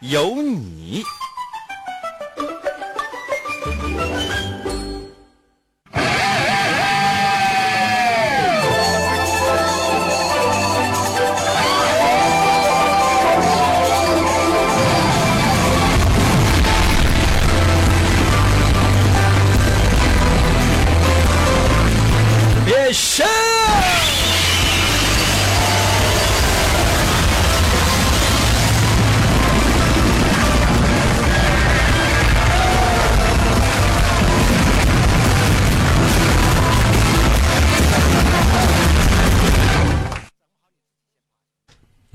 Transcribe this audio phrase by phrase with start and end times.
[0.00, 1.02] 有你。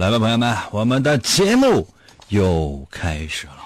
[0.04, 1.88] 来吧，朋友们，我们的节目
[2.28, 3.60] 又开始了。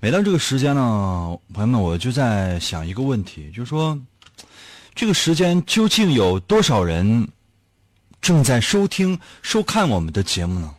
[0.00, 3.96] 每到这个时间呢，朋友们，我就在想一个问题，就是说，
[4.92, 7.28] 这个时间究竟有多少人
[8.20, 10.74] 正在收听、收看我们的节目呢？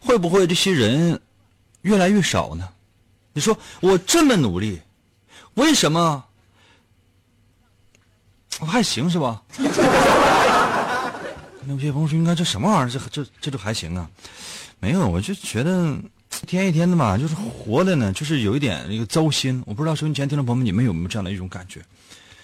[0.00, 1.20] 会不会这些人
[1.82, 2.68] 越来越少呢？
[3.32, 4.80] 你说我这么努力，
[5.54, 6.24] 为什么
[8.58, 9.40] 我还行是吧？
[11.68, 12.90] 有些朋友说：“应该这什么玩意儿？
[12.90, 14.08] 这这这就还行啊？”
[14.80, 15.96] 没有，我就觉得
[16.42, 19.62] 一天一天的吧，就是活的呢，就是有一点那个糟心。
[19.66, 21.80] 我不知道收音前听众朋友们，你们有没有这样的一种感觉？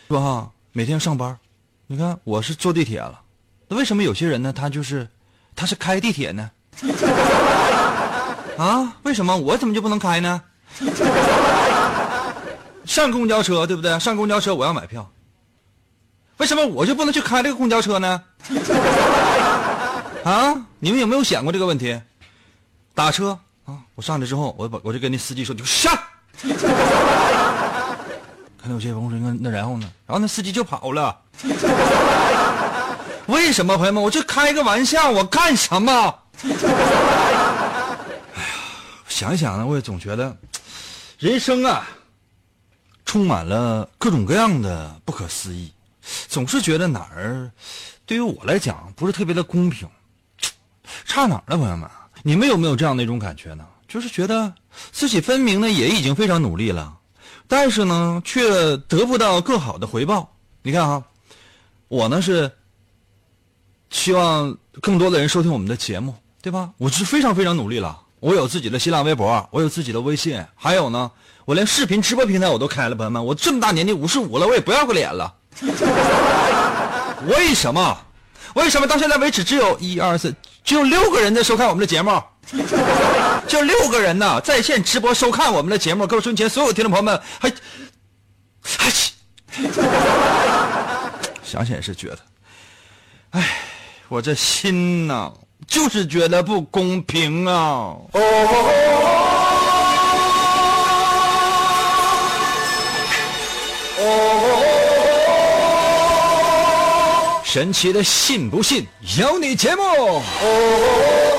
[0.08, 0.20] 是吧？
[0.20, 1.39] 哈，每天上班，
[1.86, 3.20] 你看我是坐地铁了，
[3.69, 4.52] 那为什么有些人呢？
[4.52, 5.08] 他就是
[5.55, 6.50] 他是开地铁呢？
[8.58, 8.97] 啊？
[9.05, 10.42] 为什么我怎么就不能开呢？
[12.84, 13.98] 上公交车对不对？
[13.98, 15.11] 上公交车我要买票，
[16.39, 18.23] 为什么我就不能去开这个公交车呢？
[20.24, 20.55] 啊！
[20.79, 22.01] 你们有没有想过这个问题？
[22.95, 23.77] 打车啊！
[23.95, 25.92] 我上去之后，我把我就跟那司机说：“你就上。
[28.58, 31.20] ”看到有些朋友说：“那那然后呢？”然后那司机就跑了。
[33.27, 34.02] 为什么，朋友们？
[34.02, 36.18] 我就开个玩笑，我干什么？
[36.42, 36.51] 哎
[37.33, 37.96] 呀，
[39.06, 40.35] 想一想呢，我也总觉得，
[41.18, 41.86] 人生啊，
[43.05, 45.70] 充满了各种各样的不可思议，
[46.29, 47.51] 总是觉得哪儿。
[48.06, 49.89] 对于我来讲，不是特别的公平，
[51.05, 51.89] 差哪儿了，朋友们？
[52.22, 53.67] 你们有没有这样的一种感觉呢？
[53.86, 54.52] 就是觉得
[54.90, 56.96] 自己分明呢也已经非常努力了，
[57.46, 60.34] 但是呢却得不到更好的回报。
[60.62, 61.02] 你看哈，
[61.89, 62.50] 我呢是
[63.90, 66.70] 希望更多的人收听我们的节目，对吧？
[66.78, 71.11] 我是非常非常努力了，我有自己的新浪微博，我有自己的微信，还有呢，
[71.44, 75.33] 我连视频直播平台我都开了，朋友们，我这么大年纪五十五了，我也不要个脸了。
[77.28, 77.96] 为什么？
[78.55, 80.34] 为什么到现在为止只有一二三，
[80.64, 82.11] 只有六个人在收看我们的节目？
[83.47, 86.07] 就六个人呢，在线直播收看我们的节目。
[86.07, 87.52] 各位收音前所有听众朋友们，还
[88.63, 88.91] 还
[91.45, 92.19] 想想也是觉得，
[93.30, 93.58] 哎，
[94.08, 95.30] 我这心呐，
[95.67, 97.97] 就是觉得不公平啊！
[107.55, 108.85] 神奇的信不信
[109.17, 109.83] 有你节目，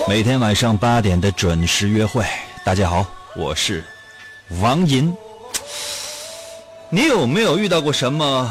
[0.08, 2.24] 每天晚上八点的准时约会。
[2.64, 3.06] 大家好，
[3.36, 3.84] 我是
[4.62, 5.14] 王银。
[6.90, 8.50] 你有没有遇到过什么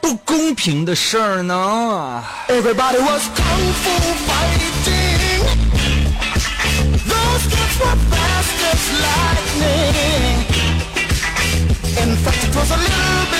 [0.00, 3.90] 不公平的事儿呢？Everybody was kung fu
[4.28, 5.42] fighting.
[7.08, 10.46] Those kids were fast as lightning.
[12.04, 13.35] In fact, it was a little bit.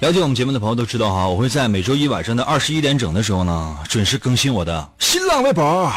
[0.00, 5.90] 了解我们节目的朋友都知道哈，我会在每周一晚上的二十一点整的时候呢，准时更新我的新浪微博。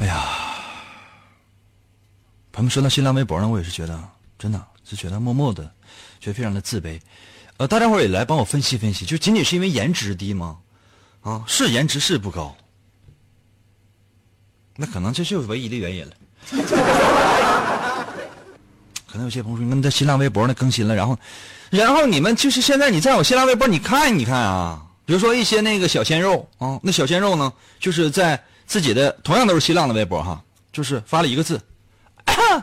[0.00, 0.24] 哎呀，
[2.50, 3.96] 他们说到新浪微博呢，我也是觉得
[4.36, 5.62] 真的是觉得默默的，
[6.18, 7.00] 觉得非常的自卑。
[7.58, 10.58] 呃，大家伙也来帮我分析分析，就仅仅是因为颜值低吗？
[11.22, 12.56] 啊，是颜值是不高，
[14.74, 16.12] 那可能这就是唯一的原因了。
[19.16, 21.18] 可能有些朋友说：“那在新浪微博那更新了，然后，
[21.70, 30.38] 然后你们就是现在你在我新浪微博，你看一看啊，比如说一些那个小鲜肉啊，那小鲜肉呢，就是在自己的同样都是新浪的微博哈，
[30.70, 31.58] 就是发了一个字，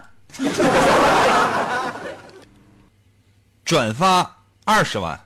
[3.65, 5.19] 转发二十万，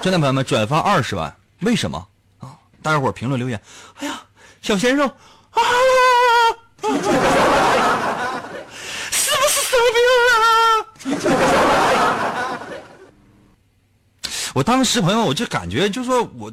[0.00, 1.98] 真的朋友们转发二十万，为什么？
[2.38, 2.56] 啊？
[2.82, 3.60] 大家伙评论留言，
[3.98, 4.22] 哎呀，
[4.62, 5.04] 小鲜肉
[5.50, 5.60] 啊，
[6.80, 7.12] 不是生
[9.92, 10.00] 病
[10.40, 10.86] 了？
[14.54, 16.52] 我当时朋友，我就感觉就说我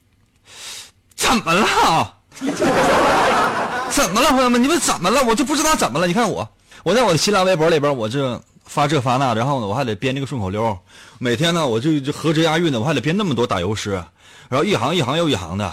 [1.14, 2.16] 怎么了？
[3.90, 4.62] 怎么了，朋友们？
[4.62, 5.22] 你们怎么了？
[5.24, 6.06] 我就不知道怎么了。
[6.06, 6.48] 你看我，
[6.82, 10.78] 我在我的新浪微博里边，我这发这发那，然后呢，我还得编这个顺口溜。
[11.18, 14.02] 每天呢，我就就合辙押韵的，我还得编那么多打油诗，
[14.48, 15.72] 然后一行一行又一行的。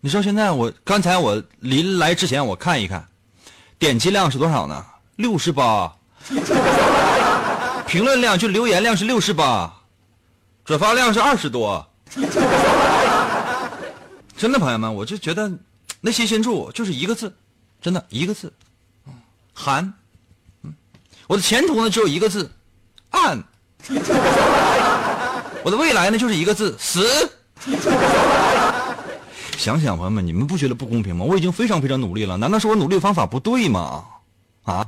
[0.00, 3.06] 你知道现在我刚才我临来之前我看一看，
[3.78, 4.84] 点击量是多少呢？
[5.16, 5.92] 六十八。
[7.86, 9.72] 评论量就留言量是六十八，
[10.64, 11.86] 转发量是二十多。
[14.36, 15.50] 真的，朋友们，我就觉得
[16.00, 17.34] 内心深处就是一个字，
[17.80, 18.52] 真的一个字，
[19.54, 19.94] 寒。
[20.62, 20.74] 嗯，
[21.26, 22.50] 我的前途呢只有一个字，
[23.10, 23.42] 暗。
[25.64, 27.30] 我的未来呢就是一个字，死。
[29.56, 31.24] 想想，朋友们，你们不觉得不公平吗？
[31.24, 34.04] 我已经非常非常努力了，难道是我努力的方法不对吗？
[34.64, 34.86] 啊，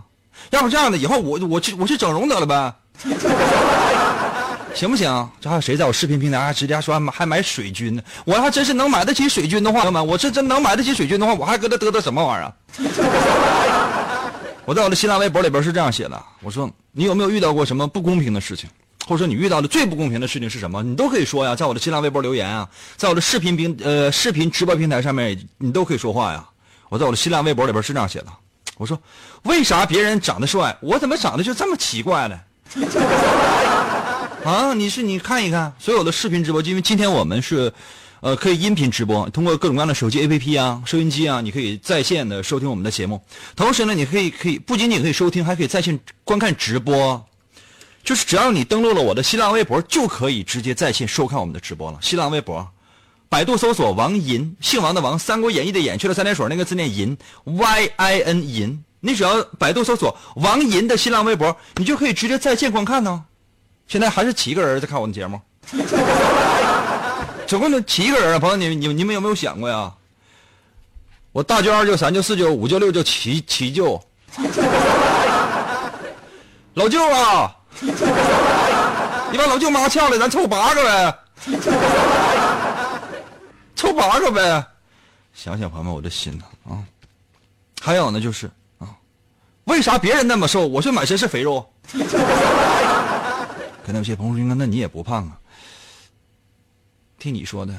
[0.51, 2.75] 要不这样的，以后我我去我去整容得了呗。
[4.75, 5.29] 行不行？
[5.41, 8.03] 这还有谁在我视频平台还直接说还买还买水军呢？
[8.25, 12.53] 我要真是能买得起水军的话，朋友们，我这真能买得起水军的话，我还搁这嘚嘚什么玩意儿？
[14.65, 18.69] 我在我的新浪微博里边是这样写的：我说你有没有遇到过什么不公平的事情，
[19.07, 20.83] 或者说你遇到的最不公平的事情是什么？
[20.83, 26.45] 你都可以说呀，在我的新浪微博留言啊，在我的视频平呃视频直播平台上面，你都可以说话呀。
[26.89, 28.27] 我在我的新浪微博里边是这样写的：
[28.79, 28.99] 我说
[29.43, 32.41] 为啥别人长得帅，我怎么长得就这么奇怪呢？
[34.45, 37.73] 啊，你是你看一看所有的视频直播，因为今天我们是，
[38.21, 43.21] 呃，可以音频直播，通过各种各样的手机 APP 啊、收音机啊，你可以在线的收听我们的节目。
[43.57, 47.23] 同时呢，你可以可以不仅仅可以收听，还可以在线观看直播。
[48.05, 51.99] 就是只要你登录了我的新浪微博，就可以直接在线收看我们的直播了。
[52.01, 52.67] 新浪微博，
[53.29, 58.83] 百度搜索王银，姓王的王，《三国演义》的演，去了三点水那个字念银，Y I N 银。
[59.01, 63.25] 你只要百度搜索王银的新浪微博，你就可以直接在线观看呢。
[63.87, 65.41] 现在还是七个人在看我的节目，
[67.47, 68.39] 总共就七个人啊！
[68.39, 69.93] 朋友，你你你们有没有想过呀？
[71.33, 74.03] 我大舅、二舅、三舅、四舅、五舅、六舅、七七舅，
[76.75, 77.55] 老舅啊！
[79.31, 81.15] 你把老舅妈撬了，咱凑八个呗，
[83.79, 84.67] 凑八个呗。
[85.33, 86.83] 想想朋友们，我的心呐啊！
[87.81, 88.89] 还有呢，就是啊，
[89.65, 91.65] 为啥别人那么瘦，我却满身是肥肉？
[93.87, 95.39] 可能有些朋友说：“那你也不胖啊？”
[97.19, 97.73] 听你说的，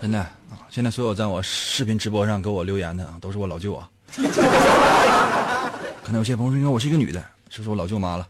[0.00, 0.64] 真的啊！
[0.70, 3.88] 现在所有在我视频直播上给我留言的啊，都是我老舅啊。
[6.02, 8.26] 可能有些朋友说：“应该我是一个女的，就是我老舅妈了。”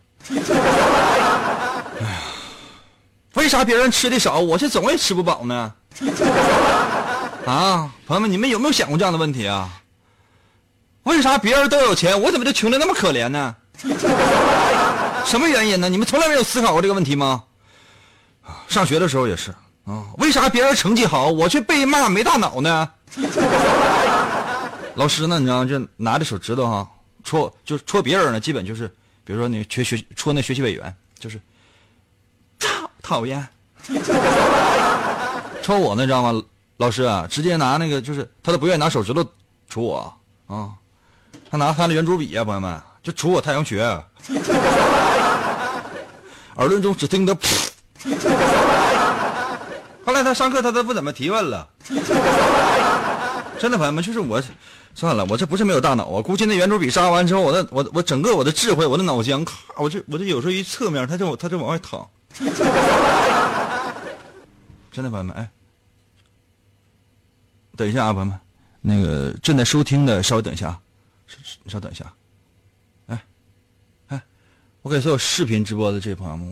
[3.36, 5.72] 为啥别人吃的少，我却总也吃不饱呢？
[7.46, 9.70] 啊，朋友们，你们有没有想过这样的问题啊？
[11.04, 13.54] 为啥别人都有钱，我怎么就穷的那么可怜呢？
[15.24, 15.88] 什么原因呢？
[15.88, 17.44] 你们从来没有思考过这个问题吗？
[18.68, 19.50] 上学的时候也是
[19.84, 22.90] 啊，为啥别人成绩好，我却被骂没大脑呢？
[24.94, 25.38] 老师呢？
[25.38, 26.88] 你知道，就拿着手指头哈
[27.22, 28.88] 戳，就戳别人呢，基本就是，
[29.24, 31.42] 比如说你学学戳那学习委员，就是操
[33.06, 33.46] 讨厌。
[35.62, 36.42] 抽我呢，知道吗？
[36.78, 39.24] 老师啊，直接拿那个，就是他都不愿意拿手指头
[39.68, 40.14] 戳我
[40.48, 40.70] 啊，
[41.48, 43.80] 他拿他的圆珠笔呀，朋友们，就戳我太阳穴。
[46.56, 47.68] 耳轮中只听得噗。
[50.04, 51.68] 后来他上课他都不怎么提问了。
[53.58, 54.42] 真的朋友们，就是我，
[54.94, 56.22] 算了，我这不是没有大脑啊。
[56.22, 62.06] 估计那圆珠笔杀完之后，我的我我整个我的智慧，我的脑浆，咔，我这我这有时候一侧面，他就他就往外淌。
[64.92, 65.48] 真的朋友们，哎，
[67.76, 68.38] 等一下啊，朋友们，
[68.80, 70.80] 那个正在收听的稍微等一下，啊
[71.66, 72.12] 稍等一下。
[73.06, 73.22] 哎，
[74.08, 74.22] 哎
[74.82, 76.46] 我给所有视频直播的这些朋友们，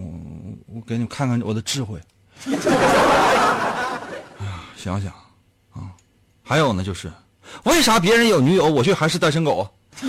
[0.67, 2.00] 我我给你们看看我的智慧。
[4.38, 5.12] 啊，想想
[5.73, 5.93] 啊，
[6.43, 7.12] 还有呢，就是
[7.64, 9.69] 为啥别人有女友，我却还是单身狗？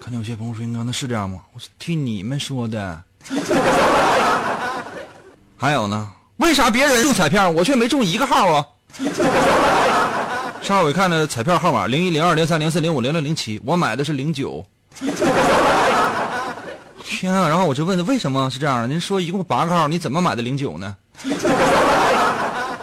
[0.00, 3.04] 看见有些朋友说：“应该那是这样吗？”我是听你们说的。
[5.60, 8.64] 还有呢，为啥别人中彩票，我却没中一个号啊？
[10.62, 14.64] 上回看的彩票号码零一零二零三零四零五零六零七，我买的是零九。
[17.02, 17.48] 天啊！
[17.48, 18.88] 然后我就问他为什么是这样？
[18.88, 20.94] 您说一共八个号，你怎么买的零九呢？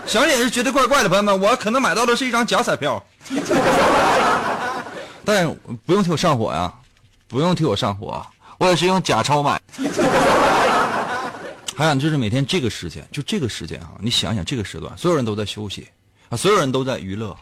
[0.05, 3.01] 想想也是觉得怪怪的，朋友们，我可能买到的是一张假彩票。
[5.23, 5.47] 但
[5.85, 6.73] 不用替我上火呀，
[7.27, 8.25] 不用替我上火，
[8.57, 9.61] 我也是用假钞买。
[11.77, 15.85] 还有就是每天这个时间，就这个时间啊，你想想这个时段，所有人都在休息，
[16.29, 17.35] 啊，所有人都在娱乐。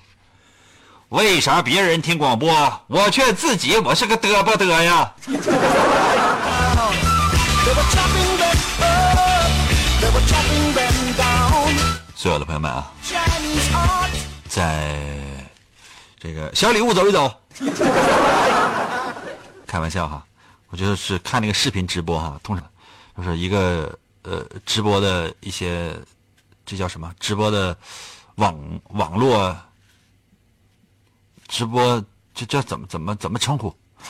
[1.09, 2.51] 为啥别人听广播，
[2.87, 5.13] 我却自己我是个嘚不嘚呀？
[12.15, 12.91] 所有的朋友们啊，
[14.49, 14.97] 在
[16.19, 17.31] 这个小礼物走一走，
[19.67, 20.25] 开玩笑哈，
[20.69, 22.65] 我觉得是看那个视频直播哈，通常
[23.15, 25.95] 就是一个呃直播的一些，
[26.65, 27.13] 这叫什么？
[27.19, 27.77] 直播的
[28.35, 29.55] 网网络。
[31.49, 32.03] 直播
[32.33, 33.67] 这叫怎么怎么怎么称呼？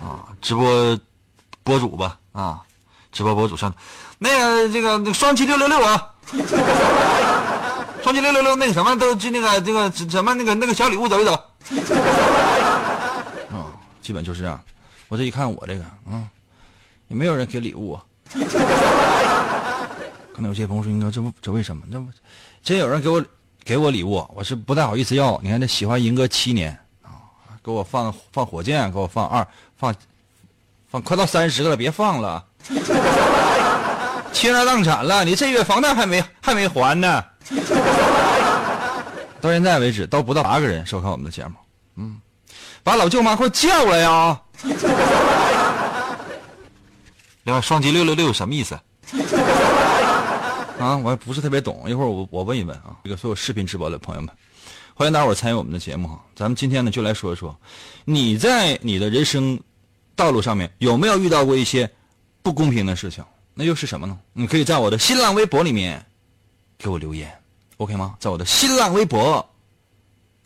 [0.00, 0.98] 啊，直播
[1.62, 2.62] 博主吧啊，
[3.12, 3.74] 直播博主上，
[4.16, 6.14] 那个这个那个双击六六六啊，
[8.02, 11.34] 双击六六六那个什么都就那个这个什么那个那个小礼物走一走。
[13.50, 13.68] 啊，
[14.00, 14.58] 基本就是这样。
[15.08, 16.24] 我这一看我这个啊，
[17.08, 18.00] 也没有人给礼物。
[20.34, 21.82] 可能有些朋友说：“应该这不这为什么？
[21.88, 22.06] 那不
[22.62, 23.24] 真有人给我。”
[23.62, 25.38] 给我礼物，我是不太好意思要。
[25.42, 27.28] 你看，这喜欢银哥七年啊，
[27.62, 29.46] 给我放放火箭，给我放二
[29.76, 29.94] 放
[30.90, 32.42] 放，快到三十个了，别放了，
[34.32, 37.22] 倾家荡产了，你这月房贷还没还没还呢。
[39.42, 41.52] 到现在为止，都不到八个人收看我们的节目。
[41.96, 42.18] 嗯，
[42.82, 44.40] 把老舅妈给我叫来呀！
[47.58, 48.78] 双击六六六什么意思？
[50.78, 52.96] 啊，我还不是特别懂，一会儿我我问一问啊。
[53.04, 54.30] 这个所有视频直播的朋友们，
[54.94, 56.22] 欢迎大伙儿参与我们的节目哈。
[56.36, 57.58] 咱们今天呢，就来说一说，
[58.04, 59.58] 你在你的人生
[60.14, 61.90] 道路上面有没有遇到过一些
[62.42, 63.24] 不公平的事情？
[63.54, 64.18] 那又是什么呢？
[64.32, 66.02] 你可以在我的新浪微博里面
[66.78, 67.30] 给我留言
[67.76, 68.14] ，OK 吗？
[68.18, 69.46] 在我的新浪微博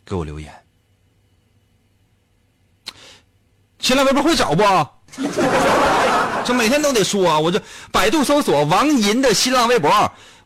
[0.05, 0.53] 给我留言。
[3.79, 4.63] 新浪微博会找不？
[6.45, 7.59] 这每天都得说，我就
[7.91, 9.89] 百度搜索王银的新浪微博，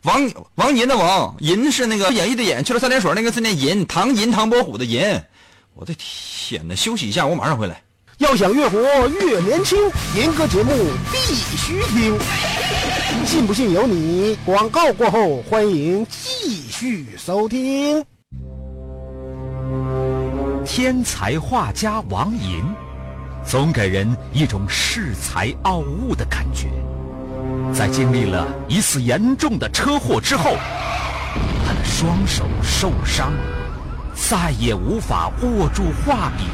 [0.02, 5.02] 王王银的王银是那个演绎的演，去了三点水那个字念银，唐银唐伯虎的银。
[5.74, 6.74] 我的天哪！
[6.74, 7.82] 休息一下，我马上回来。
[8.18, 8.78] 要想越活
[9.08, 9.78] 越年轻，
[10.16, 10.72] 银哥节目
[11.12, 12.18] 必须听。
[13.26, 14.36] 信不信由你。
[14.44, 18.04] 广告过后，欢迎继续收听。
[20.66, 22.89] 天才画家王银。
[23.50, 26.68] 总给人一种恃才傲物的感觉。
[27.74, 30.56] 在经历了一次严重的车祸之后，
[31.66, 33.32] 他的双手受伤，
[34.14, 36.44] 再也无法握住画笔。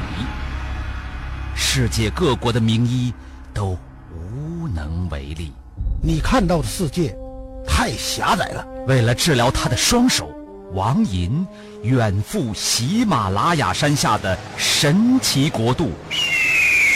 [1.54, 3.12] 世界各国的名医
[3.52, 3.76] 都
[4.10, 5.52] 无能为力。
[6.02, 7.14] 你看到的世界
[7.68, 8.66] 太狭窄了。
[8.86, 10.30] 为了治疗他的双手，
[10.72, 11.46] 王银
[11.82, 15.90] 远赴喜马拉雅山下的神奇国度。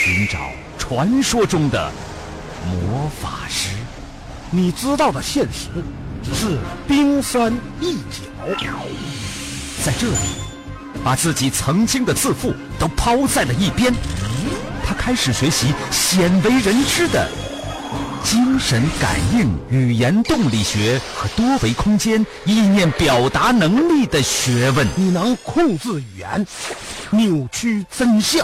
[0.03, 0.39] 寻找
[0.79, 1.91] 传说中的
[2.65, 3.69] 魔法师，
[4.49, 5.67] 你知道的现实
[6.23, 8.63] 只是冰山一角。
[9.85, 10.17] 在这里，
[11.03, 13.93] 把自己曾经的自负都抛在了一边，
[14.83, 17.29] 他开始学习鲜为人知的
[18.23, 24.87] 精神感应、语言动力学和多维空间意念表达能力的学问。
[24.95, 26.47] 你能控制语言，
[27.11, 28.43] 扭曲真相。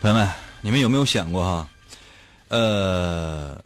[0.00, 0.28] 朋友们，
[0.60, 1.68] 你们有没有想过哈？
[2.46, 3.60] 呃，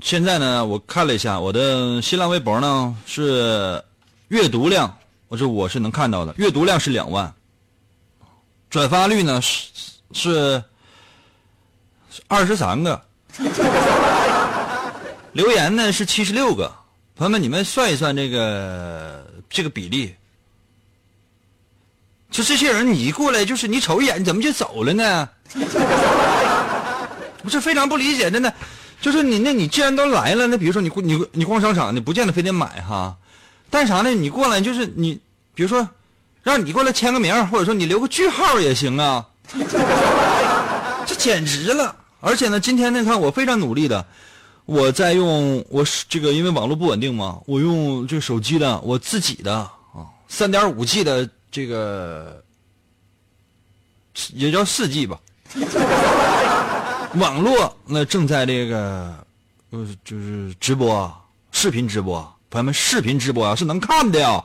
[0.00, 3.80] 现在呢，我看了一下我的新浪微博呢，是
[4.26, 4.98] 阅读量，
[5.28, 7.32] 我是我是能看到的，阅读量是两万，
[8.70, 9.70] 转发率呢是
[10.12, 10.60] 是
[12.26, 13.00] 二十三个，
[15.32, 16.74] 留言呢是七十六个。
[17.14, 20.12] 朋友们，你们算一算这个这个比例。
[22.36, 25.26] 就这些人，你一过来就是你瞅一眼，你怎么就走了呢？
[27.42, 28.52] 我是非常不理解，真的。
[29.00, 33.16] 就是你那，你既然都来了，那比如说你你你逛商场，你不见得非得买哈。
[33.70, 34.10] 但啥呢？
[34.10, 35.18] 你过来就是你，
[35.54, 35.88] 比如说
[36.42, 39.24] 让你过来签个名，或者说你留个句号也行啊。
[41.06, 41.96] 这简直了！
[42.20, 44.04] 而且呢，今天呢，看我非常努力的，
[44.66, 51.26] 我在用我这个，因为网络不稳定嘛，我用这个手机的我自己的啊，三点五 G 的。
[51.56, 52.44] 这个
[54.34, 55.18] 也叫四 G 吧，
[57.14, 59.16] 网络那正在这个
[59.70, 61.10] 呃就是直播
[61.52, 62.20] 视频直播
[62.50, 64.44] 朋友们，视频直播啊是能看的呀。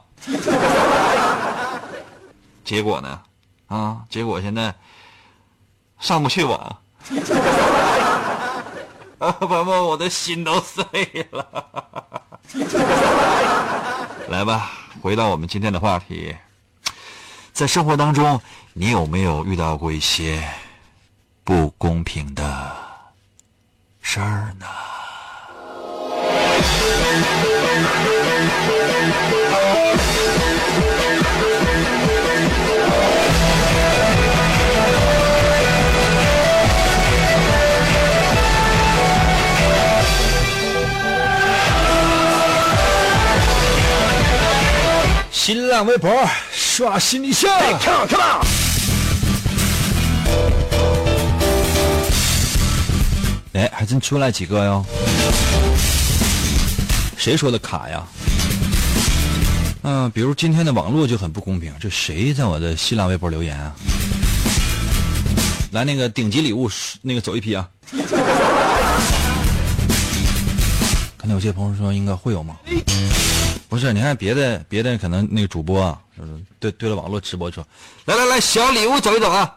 [2.63, 3.19] 结果呢？
[3.67, 4.73] 啊，结果现在
[5.99, 6.57] 上不去网。
[9.19, 10.85] 啊，朋友们，我的心都碎
[11.31, 11.45] 了。
[14.29, 16.33] 来吧，回到我们今天的话题，
[17.53, 18.41] 在生活当中，
[18.73, 20.43] 你有没有遇到过一些
[21.43, 22.71] 不公平的
[24.01, 24.65] 事儿呢？
[45.31, 46.09] 新浪微博
[46.71, 47.49] 刷新一下。
[47.81, 48.47] Come on, come on！
[53.51, 54.85] 哎，还真出来几个哟。
[57.17, 58.07] 谁说的卡呀？
[59.81, 61.73] 嗯、比如今天的网络就很不公平。
[61.77, 63.75] 这谁在我的新浪微博留言啊？
[65.71, 67.67] 来，那个顶级礼物，那个走一批啊！
[71.17, 72.55] 看到有些朋友说应该会有吗？
[73.67, 75.97] 不是，你看别的别的可能那个主播啊，
[76.59, 77.65] 对对着网络直播说，
[78.05, 79.55] 来来来，小礼物走一走啊！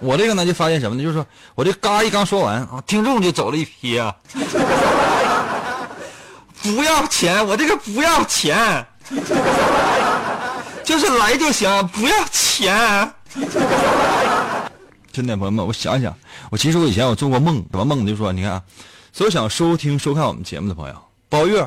[0.00, 1.02] 我这个呢就发现什么呢？
[1.02, 4.14] 就是说我这嘎一刚说完啊，听众就走了一批啊！
[6.62, 8.86] 不要钱，我这个不要钱，
[10.84, 13.12] 就是来就行，不要钱。
[15.12, 16.14] 真的朋友们，我想想，
[16.50, 18.06] 我其实我以前我做过梦，什么梦？
[18.06, 18.62] 就说你看啊，
[19.12, 20.94] 所有想收听收看我们节目的朋友，
[21.28, 21.66] 包月，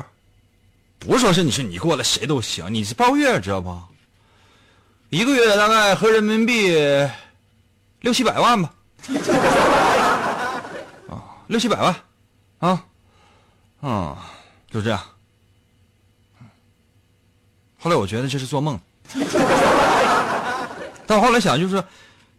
[1.00, 3.76] 不是说是你是你过来谁都行，你是包月知道不？
[5.08, 6.72] 一个月大概合人民币
[8.00, 8.72] 六七百万吧，
[11.08, 11.96] 啊，六七百万，
[12.58, 12.84] 啊，
[13.80, 14.30] 啊，
[14.70, 15.00] 就这样。
[17.78, 18.78] 后来我觉得这是做梦，
[21.06, 21.82] 但后来想就是。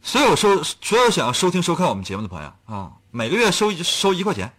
[0.03, 4.51] 所有收所有想收听收看我们节目的朋友啊，每个月收收一块钱，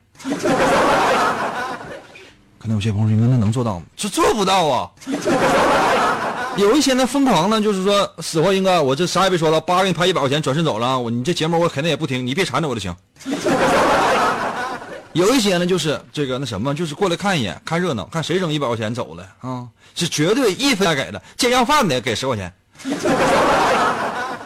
[2.63, 4.89] 可能有些朋友说：“那能做到吗？”这做不到啊！
[6.57, 12.95] 有一些呢疯狂呢，就是说死活应该我这啥也别说了，八给你拍一百块钱，转身走了，我你这节目我肯定也不听，你别缠着我就行。
[15.13, 22.55] 有一些呢就是这个那什么，就是过来看一眼，看热闹，看谁扔一百块钱走了啊，是绝对一分该给的，见要饭的给十块钱。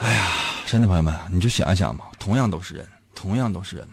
[0.00, 0.28] 哎呀，
[0.64, 3.86] 真的朋友们，你就想一想吧，同样都是人，同样都是人。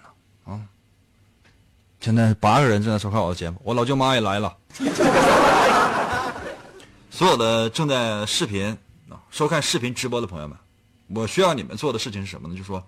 [2.04, 4.54] 现在八个人正在收看我的节目，我老舅妈也来了。
[7.10, 8.78] 所有的正在视频
[9.10, 10.58] 啊收看视频直播的朋友们，
[11.16, 12.58] 我需要你们做的事情是什么呢？
[12.58, 12.86] 就说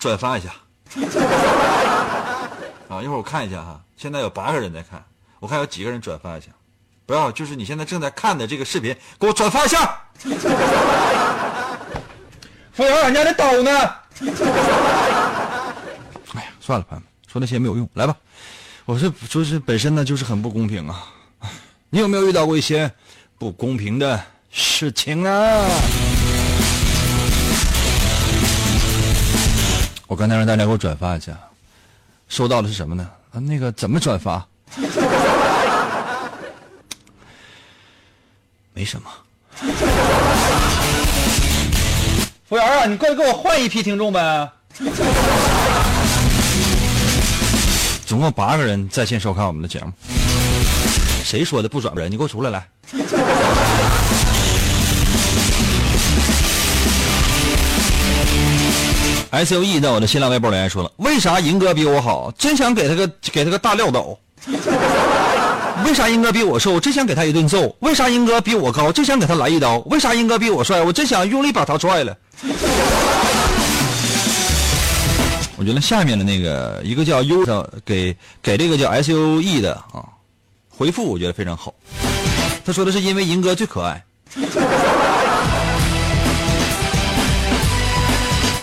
[0.00, 0.48] 转发一下
[2.90, 3.00] 啊！
[3.00, 5.00] 一会儿我看一下哈，现在有八个人在看，
[5.38, 6.48] 我看有几个人转发一下。
[7.06, 9.96] 不要，就是你现在正在看的这个视频，给我转发一下。
[12.72, 13.70] 服务员，俺家的刀呢？
[16.34, 17.88] 哎呀，算了，朋友们，说那些没有用。
[17.94, 18.16] 来吧，
[18.86, 21.04] 我是就是本身呢就是很不公平啊。
[21.90, 22.90] 你有没有遇到过一些
[23.38, 25.64] 不公平的事情啊？
[30.06, 31.38] 我刚才让大家给我转发一下，
[32.28, 33.08] 收到的是什么呢？
[33.32, 34.44] 啊，那个怎么转发？
[38.74, 39.08] 没什么。
[42.48, 44.50] 服务员啊，你过来给我换一批听众呗。
[48.10, 49.92] 总共八个人在线收看我们的节目，
[51.22, 52.10] 谁说的不转人？
[52.10, 52.66] 你给我出来来。
[59.30, 62.32] S U E 在我的新浪微博留言说了：“为啥银哥比我好？
[62.36, 64.18] 真想给他个给他个大撂倒。
[65.86, 66.80] 为啥英哥比我瘦？
[66.80, 67.72] 真想给他一顿揍。
[67.78, 68.90] 为啥英哥比我高？
[68.90, 69.78] 真想给他来一刀。
[69.86, 70.82] 为啥英哥比我帅？
[70.82, 72.16] 我真想用力把他踹了。”
[75.60, 80.08] 我觉得下面的那个一个叫 U 的给给这个叫 S U E 的啊
[80.70, 81.74] 回复，我觉得非常好。
[82.64, 84.02] 他说的是因为银哥最可爱。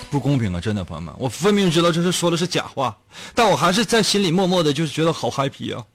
[0.10, 0.60] 不公平啊！
[0.60, 2.98] 真的，朋友们，我分明知道这是说的是假话，
[3.36, 5.86] 但我还是在心里默默的，就是觉得好 happy 啊。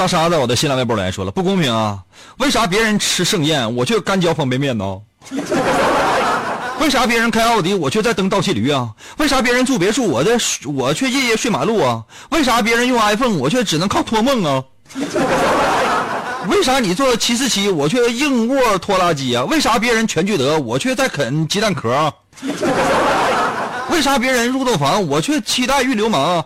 [0.00, 1.98] 莎莎在我的新浪微博来说了，不公平啊！
[2.38, 4.98] 为啥别人吃盛宴，我却干嚼方便面呢？
[6.80, 8.88] 为啥别人开奥迪，我却在蹬倒骑驴啊？
[9.18, 10.38] 为啥别人住别墅，我在
[10.74, 12.02] 我却夜夜睡马路啊？
[12.30, 14.64] 为啥别人用 iPhone，我却只能靠托梦啊？
[16.48, 19.44] 为啥你坐七四七，我却硬卧拖拉机啊？
[19.44, 22.10] 为啥别人全聚德，我却在啃鸡蛋壳啊？
[23.92, 26.42] 为啥别人入洞房，我却期待遇流氓？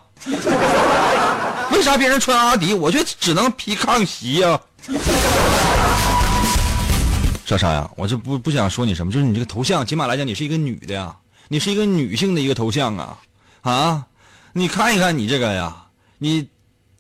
[1.75, 4.61] 为啥别人穿阿迪，我就只能披抗袭呀？
[7.45, 11.15] 莎莎呀，我就不不想说你什么，就是你这个头像，起码来讲，你是一个女的呀，
[11.49, 13.19] 你是一个女性的一个头像啊
[13.63, 14.07] 啊！
[14.53, 15.75] 你看一看你这个呀，
[16.19, 16.49] 你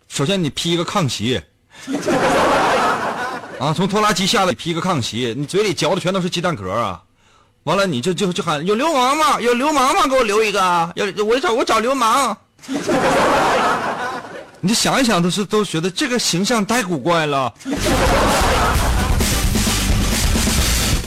[0.08, 1.40] 首先你披一个抗旗，
[3.60, 7.00] 啊，从拖拉机下来披个抗旗，你嘴里嚼的全都是鸡蛋壳啊！
[7.62, 9.40] 完了，你就就就喊有流氓吗？
[9.40, 10.06] 有流氓吗？
[10.08, 12.36] 给我留一个，有我找我找流氓。
[14.66, 17.52] 你想一想，都是都觉得这个形象太古怪了。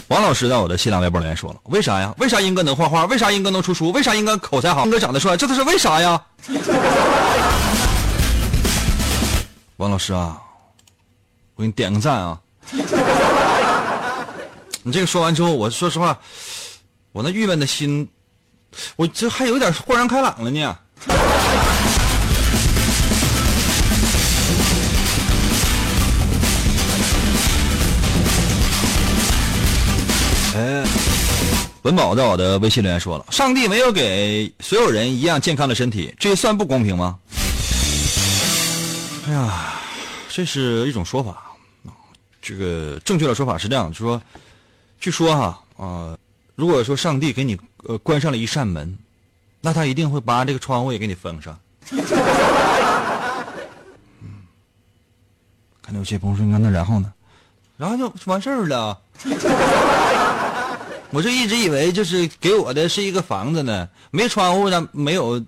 [0.09, 2.13] 王老师在我的新浪微博留言说了：“为啥呀？
[2.19, 3.05] 为啥英哥能画画？
[3.05, 3.91] 为啥英哥能出书？
[3.91, 4.85] 为啥英哥口才好？
[4.85, 5.35] 英哥长得帅？
[5.35, 6.21] 这都是为啥呀？”
[9.77, 10.37] 王老师啊，
[11.55, 12.39] 我给你点个赞啊！
[14.83, 16.15] 你这个说完之后，我说实话，
[17.11, 18.07] 我那郁闷的心，
[18.95, 20.77] 我这还有点豁然开朗了呢。
[31.87, 37.17] 文宝在我的微信留言说了：“上帝没有给所有人一样健康的身体，这算不公平吗？”
[39.25, 39.73] 哎呀，
[40.27, 41.43] 这是一种说法。
[42.41, 44.21] 这个正确的说法是这样，就说，
[44.99, 46.17] 据说哈啊，
[46.55, 48.97] 如果说上帝给你呃关上了一扇门，
[49.61, 51.57] 那他一定会把这个窗户也给你封上。
[55.81, 57.13] 看到有些朋友说：“那然后呢？
[57.77, 58.99] 然后就完事儿了。”
[61.11, 65.43] 我就一直以为就是给我的是一个房子呢，没窗户呢，没有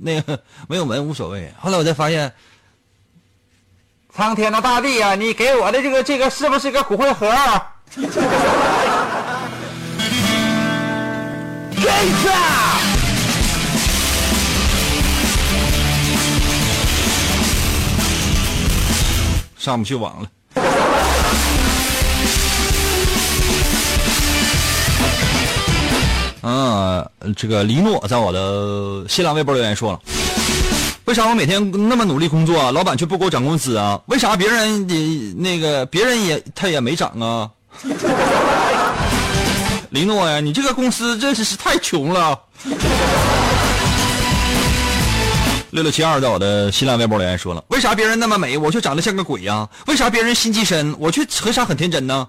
[0.00, 1.52] 那个没有门无所谓。
[1.58, 2.32] 后来我才发现，
[4.14, 7.30] 苍天的大地呀，你给我的这个这个是不是个骨灰盒？
[11.70, 12.80] 给他
[19.56, 20.28] 上不去网了。
[26.40, 27.04] 啊，
[27.36, 30.00] 这个李诺在我的新浪微博留言说了
[31.06, 34.00] ：“为啥我每天那么努力工作，老板却不给我涨工资啊？
[34.06, 37.50] 为啥别人也那个别人也他也没涨啊？”
[39.90, 42.38] 李诺呀，你这个公司真是是太穷了。
[45.70, 49.68] 六六七二在我的新浪微博留言说了：“为啥别人那么美，我却长得像个鬼呀？
[49.86, 52.28] 为啥别人心机深，我却何啥很天真呢？”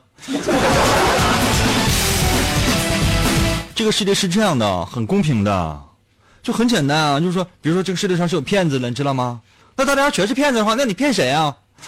[3.80, 5.82] 这个世界是这样的，很公平的，
[6.44, 9.40] 就很简单啊，就是说，比如说这个世界上是有骗子的，你知道吗？
[9.78, 11.56] 那大家全是骗子的话，那你骗谁啊？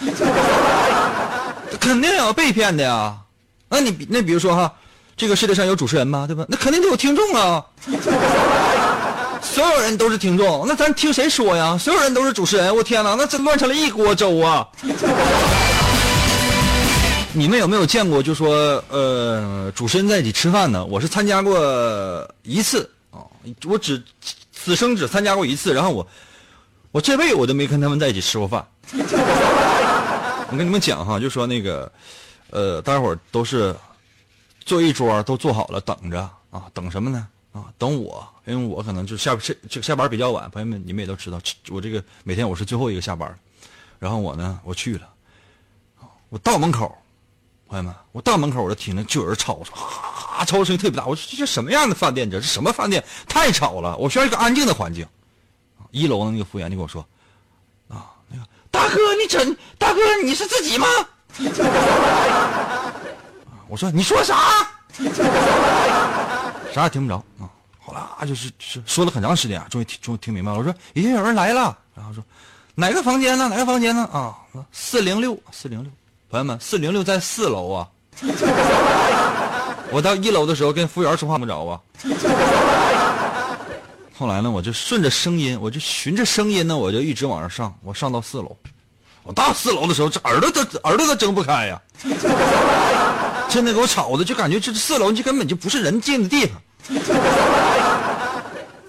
[1.78, 3.14] 肯定有被骗的呀。
[3.68, 4.72] 那你那比如说哈，
[5.18, 6.24] 这个世界上有主持人吗？
[6.26, 6.46] 对吧？
[6.48, 7.62] 那肯定得有听众啊。
[9.42, 11.76] 所有人都是听众，那咱听谁说呀？
[11.76, 14.66] 所有人都是主持人，我天哪，那这乱成了一锅粥啊！
[17.34, 18.22] 你们有没有见过？
[18.22, 20.84] 就说呃，主持人在一起吃饭呢？
[20.84, 23.24] 我是参加过一次啊，
[23.64, 24.02] 我只
[24.52, 25.72] 此生只参加过一次。
[25.72, 26.06] 然后我
[26.90, 28.66] 我这辈子我都没跟他们在一起吃过饭。
[28.92, 31.90] 我跟你们讲哈，就说那个
[32.50, 33.74] 呃，大家伙都是
[34.60, 37.26] 坐一桌都坐好了，等着啊，等什么呢？
[37.52, 40.50] 啊，等我，因为我可能就下这这下班比较晚。
[40.50, 41.40] 朋友们，你们也都知道，
[41.70, 43.34] 我这个每天我是最后一个下班
[43.98, 45.08] 然后我呢，我去了，
[46.28, 46.94] 我到门口。
[47.72, 49.74] 朋友们，我到门口我就听着就有人吵吵，
[50.36, 51.06] 啊，吵的声音特别大。
[51.06, 52.30] 我说这这什么样的饭店？
[52.30, 53.02] 这是什么饭店？
[53.26, 53.96] 太吵了！
[53.96, 55.08] 我需要一个安静的环境。
[55.90, 57.02] 一楼的那个服务员就跟我说
[57.88, 60.86] ：“啊，那个大哥，你真大哥，你是自己吗？”
[63.68, 64.68] 我说：“你说啥？
[66.74, 67.48] 啥也听不着啊。”
[67.80, 70.58] 后来啊，就是是说了很长时间，终于听终于听明白了。
[70.58, 72.22] 我说：“已经有人来了。”然后说
[72.76, 73.48] ：“哪个房间呢？
[73.48, 74.04] 哪个房间呢？
[74.12, 74.36] 啊，
[74.72, 75.90] 四零六，四零六。”
[76.32, 77.86] 朋友们，四零六在四楼啊！
[79.92, 81.78] 我到一楼的时候跟服务员说话没着啊。
[84.16, 87.74] 后来呢，我就顺着声音，我就循着声音呢，我就一直往上上。
[87.84, 88.56] 我上到四楼，
[89.24, 91.78] 我到四楼的时候，这耳朵都耳朵都睁不开呀！
[93.50, 96.56] 真的给我吵的，就感觉这四楼就根本就不是人进的地方。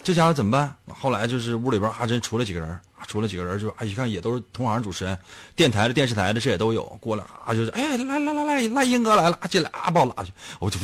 [0.04, 0.76] 这家伙怎么办？
[0.94, 2.80] 后来就是屋里边还真出来几个人。
[3.06, 5.20] 出来几个人，就啊，一看也都是同行主持人，
[5.58, 10.80] 电台的、电视台的，这也都有过来啊，就是哎，来来来来，赖英哥来了，进来啊，把我拉去，我就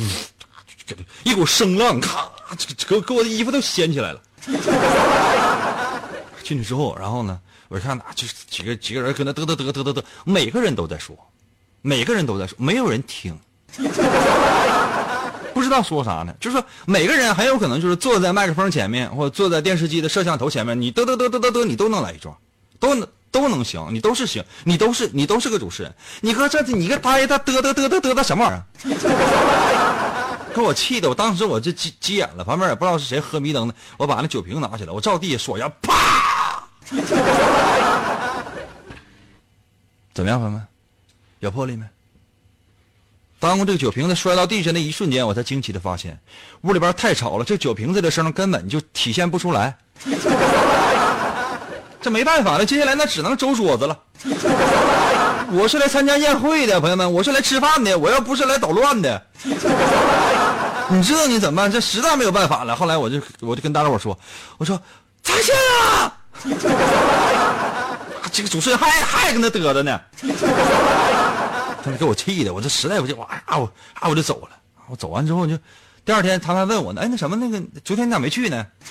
[1.22, 2.30] 一股声浪，咔，
[2.86, 4.20] 给给我的衣服都掀起来了。
[6.44, 11.16] 进去之后，然后呢，我一看啊，就是几个几个人搁那嘚嘚嘚嘚嘚嘚，每个人都在说，
[11.80, 13.34] 每个人都在说，没有人听，
[15.70, 16.34] 道说啥呢？
[16.40, 22.36] 就是说每个人很有可能就是坐在麦克风前面，或者坐在电视机的摄像头前面，你嘚嘚嘚嘚嘚嘚，你都能来一桩，
[22.78, 25.94] 都能都能行，你都是行，你都是你都是个主持人。
[26.20, 28.62] 你搁这你个呆的嘚嘚嘚嘚嘚嘚什么玩意儿？
[30.54, 36.64] 给我气的，我当时我就急急眼了，旁边也不知道是谁喝迷瞪的，我把那酒瓶拿起来，我照地下说一下，啪！
[40.12, 40.66] 怎么样，朋友们？
[41.38, 41.86] 有魄力没？
[43.40, 46.16] 当这个酒瓶子摔到地上那一瞬间，我才惊奇的发现，
[46.60, 49.76] 屋里边太吵了，这酒瓶子的声根本就体现不出来。
[52.02, 53.98] 这没办法了，接下来那只能周桌子了。
[55.52, 59.22] 我是来参加宴会的，朋友们，我是来吃饭的，我要不是来捣乱的。
[60.88, 61.72] 你知道你怎么办？
[61.72, 62.76] 这实在没有办法了。
[62.76, 64.18] 后来我就我就跟大伙说，
[64.58, 64.80] 我说
[65.22, 66.12] 再见啊！
[68.32, 70.00] 这个主持人还还跟那嘚嘚呢，
[71.82, 74.50] 他给我气的，我这实在不行我啊我啊我就走了。
[74.88, 75.56] 我走完之后就，
[76.04, 78.66] 第二天他还问我呢，哎那什么那个昨天你咋没去呢？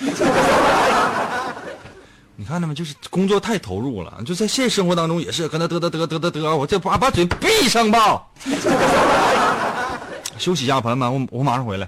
[2.36, 2.72] 你看到吗？
[2.72, 8.22] 就是工作太投入了，就在现实生活当中也是跟他嘚嘚嘚嘚嘚嘚，我这把把嘴闭上吧。
[10.38, 11.86] 休息一下，朋友们，我我马上回来。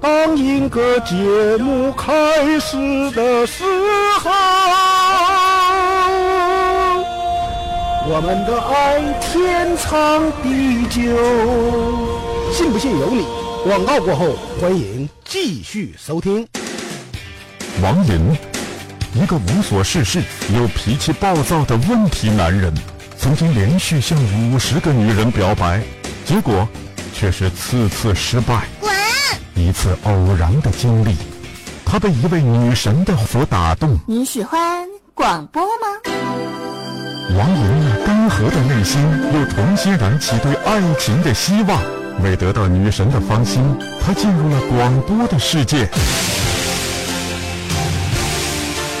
[0.00, 1.14] 当一个节
[1.58, 3.64] 目开始的时
[4.20, 4.30] 候，
[8.12, 12.52] 我们的爱天长地久。
[12.52, 13.24] 信不信由你。
[13.62, 16.44] 广告过后，欢迎继续收听。
[17.80, 18.36] 王寅，
[19.14, 20.20] 一个无所事事
[20.52, 22.74] 又脾气暴躁的问题男人，
[23.16, 24.18] 曾经连续向
[24.50, 25.80] 五十个女人表白，
[26.24, 26.68] 结果
[27.14, 28.66] 却是次次失败。
[28.80, 28.92] 滚！
[29.54, 31.14] 一次偶然的经历，
[31.86, 33.96] 他被一位女神的所打动。
[34.08, 36.19] 你喜欢广播吗？
[37.36, 39.00] 王莹那干涸的内心
[39.32, 41.80] 又重新燃起对爱情的希望。
[42.22, 43.62] 为得到女神的芳心，
[44.04, 45.88] 她进入了广播的世界。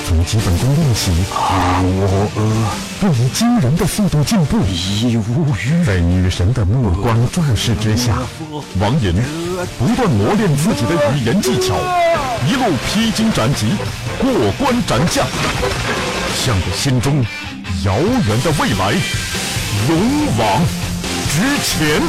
[0.06, 5.84] 从基本功练习，啊我呃，又以惊人的速度进步，已无语。
[5.84, 8.16] 在女神的目光注视之下，
[8.80, 9.14] 王寅
[9.78, 11.74] 不断磨练自己的语言技巧，
[12.48, 13.66] 一路披荆斩棘，
[14.18, 15.26] 过关斩将，
[16.34, 17.24] 向着心中
[17.84, 18.92] 遥远的未来
[19.88, 20.62] 勇往
[21.30, 22.02] 直前。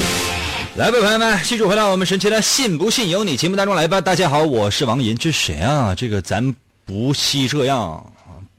[0.76, 4.02] 来吧，朋友们，继续回到我们神奇的“信不信由你”节目当中来吧。
[4.02, 5.96] 大家好，我是王银，这谁啊？
[5.96, 6.54] 这个咱
[6.86, 8.06] 不惜这样，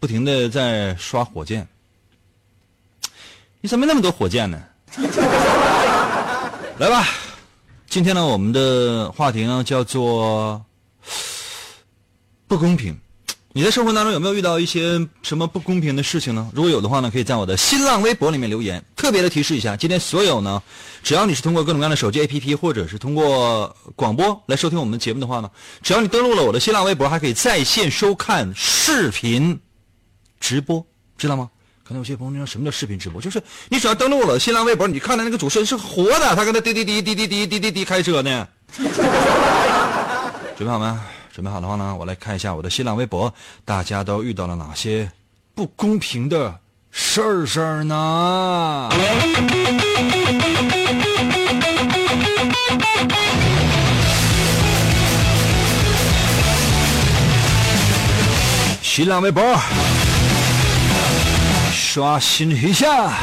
[0.01, 1.69] 不停的在刷火箭。
[3.61, 4.63] 你怎么那么多火箭呢？
[6.79, 7.07] 来吧，
[7.91, 10.65] 今天呢，我们的话题呢叫做
[12.47, 12.99] 不公平。
[13.55, 16.51] 你在生活当中有没有遇到一些什么不公平的事情呢？
[16.55, 18.83] 如果有的话呢，可以在我的新浪微博里面留言。
[18.97, 20.63] 特别的提示一下，今天所有呢，
[21.03, 25.51] 只要你是通过各种各样的手机 APP 或者是通过广播来收听我们的节目的话呢，
[25.83, 29.61] 只要你登录了我的新浪微博，还可以在线收看视频
[30.41, 30.83] 直播，
[31.19, 31.51] 知道吗？
[31.85, 38.49] 可能有些朋友说什么叫视频直播，就是你只要登录了新浪微博，你看到那个主持人是活的，他跟他滴滴滴滴滴滴滴滴滴开车呢。
[40.57, 40.97] 准备好没？
[41.35, 43.33] 准备好的话呢，我来看一下我的新浪微博，
[43.65, 45.11] 大家都遇到了哪些
[45.55, 48.91] 不公平的事儿事儿呢？
[58.83, 59.43] 新浪微博
[61.73, 63.15] 刷新一下，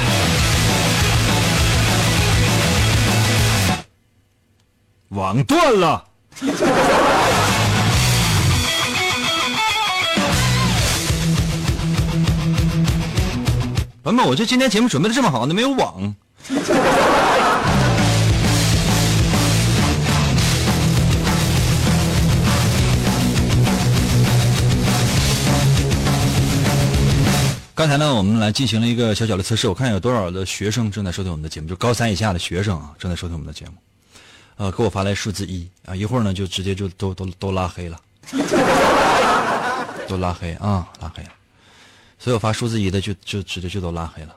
[5.10, 6.06] 网断了。
[14.10, 16.15] 朋友们，我这今天节目准备的这么好，那没有网。
[27.76, 33.74] 刚才呢，我们来进行了一个小小的测试，我看有多少的学生正在收听我们的节目，就高三以下的学生啊，正在收听我们的节目。
[34.58, 38.00] 呃，给我发来数字一啊，一会儿呢就直接就都都都拉黑了，
[40.10, 41.24] 都拉黑啊，拉黑。
[42.19, 44.36] 所有发数字一的就就直接就都拉黑了。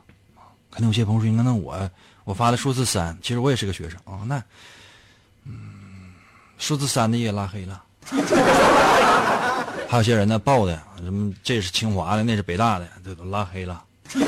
[0.70, 1.90] 可能有些朋友说，那那我
[2.24, 4.42] 我发的数字三，其实我也是个学生啊，那
[5.44, 6.14] 嗯，
[6.56, 7.82] 数字三的也拉黑了。
[9.88, 13.82] 还有些人呢报的什么，这是清华的，那是北大的，这都拉黑了。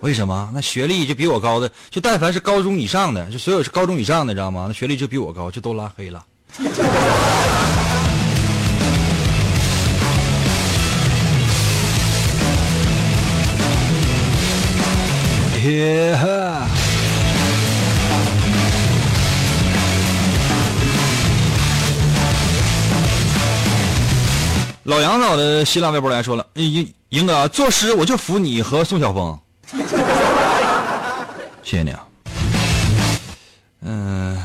[0.00, 0.50] 为什么？
[0.52, 4.64] 那学历就比我高的，就但凡是高中以上的，就所有是高中以上的，知道吗？
[4.66, 6.24] 那学历就比我高，就都拉黑了。
[15.68, 16.16] yeah，
[24.84, 26.62] 老杨在我的新浪微博来说了，呃，
[27.10, 29.38] 赢哥，作诗我就服你和宋晓峰，
[31.62, 32.06] 谢谢你啊。
[33.82, 34.42] 嗯，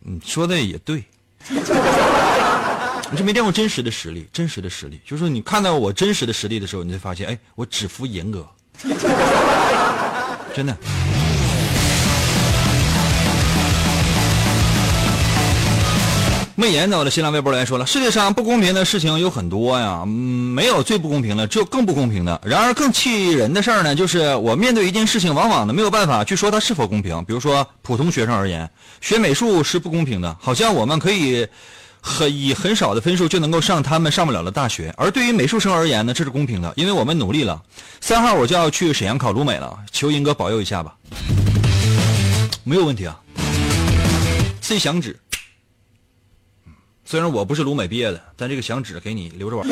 [0.00, 1.02] 你说的也对，
[1.48, 8.46] 你是没见过真实的实力，真实的实力，就是说你看到我真实的实力的时候，你才发现，哎，我只服严哥。
[10.54, 10.76] 真的。
[16.58, 22.40] 媚言在我的新浪微博来说了，世界上不公平的事情有很多呀，没有最不公平的，只有更不公平的。
[22.42, 27.22] 然而更气人的事儿呢，就是我面对一件事情，往往呢没有办法去说它是否公平。
[27.26, 28.70] 比如说普通学生而言，
[29.02, 31.46] 学美术是不公平的，好像我们可以
[32.06, 34.94] 很以很少的分数就能够上他们上不了的大学。
[34.96, 37.60] 而对于美术生而言呢，这是公平的，因为我们努力了。
[38.00, 40.94] 三号我就要去沈阳考鲁美了，求英哥保佑一下吧。
[42.62, 43.18] 没有问题啊
[44.60, 45.18] ，C 响指。
[47.04, 49.66] 虽然我不是鲁美毕业的，但这个响指给你留着玩。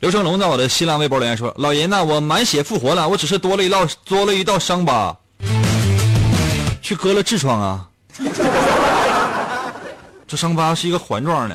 [0.00, 5.14] 刘成龙在我的新浪微博留言说：“老爷呐，我满血复活了，我只是多了一道多了一道伤疤，
[6.88, 7.86] 去割了痔疮啊。
[10.26, 11.54] 这伤疤是一个环状的。”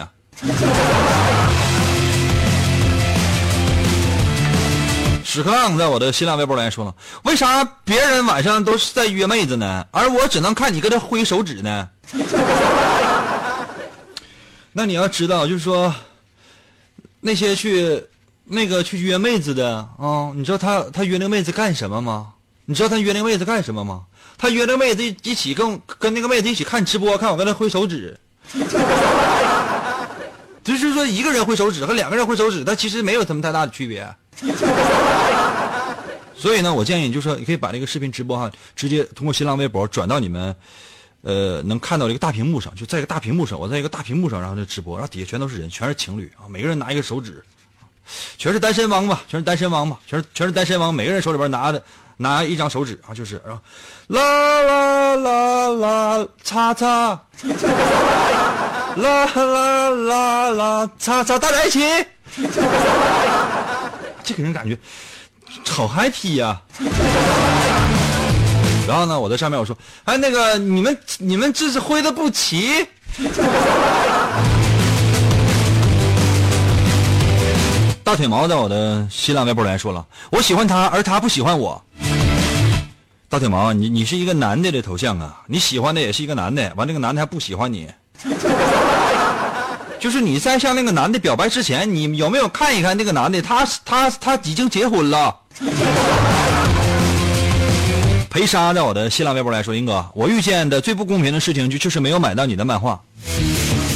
[5.25, 6.93] 史康在我的新浪微博来说了，
[7.23, 11.89] 为啥别人晚上都是在约妹子呢，而我只能看你搁这挥手指呢？
[14.71, 15.95] 那你要知道，就是说，
[17.21, 18.05] 那些去
[18.43, 22.33] 那个去约妹子的啊、你知道他他约那个妹子干什么吗？
[22.65, 24.03] 你知道他约那个妹子干什么吗？
[24.43, 28.19] 他约那个妹子一起跟跟那个妹子一起看直播，看我跟他挥手指。
[30.61, 34.05] 就是说，一个人挥手指和两个人挥手指，它其实没有什么太大的区别。
[36.35, 40.53] 所以呢，我建议就是说，你可以把这个视频直播哈，直接通过新浪微博转到你们，
[41.21, 47.41] 呃，能看到这个大屏幕上，就在一个大屏幕上，我在一个大屏幕上，然后就直播，然后底下全都是人，全是情侣啊，每个人拿一个手指，
[48.37, 51.81] 全是单身汪吧，全是单身汪吧，全是全是单身汪，每个人手里边拿的
[52.17, 53.61] 拿一张手指啊，就是然后
[54.07, 57.19] 啦啦啦啦擦擦，
[58.95, 61.81] 啦啦啦啦擦擦， 大家一起。
[64.23, 64.77] 这个人感觉
[65.69, 66.59] 好 happy 呀、
[68.87, 72.87] 然后呢，我在上面我说，哎，那个你们你们这是挥的不齐。
[78.03, 81.81] 大腿毛在我的新浪微博来说了，我喜欢他，而他不喜欢我。
[83.29, 87.87] 大腿毛，你你是一个男的的头像啊，你喜欢的也是一个男的，完这个男的还不喜欢你。
[89.99, 93.41] 就是你在向那个男的表白之前，你有没有看一看那个男的？
[93.41, 95.33] 他他他已经结婚了。
[98.29, 102.99] 裴莎在我的新浪微博来说，英哥，我遇见的最不公平的事情就就是没有买到你的漫画，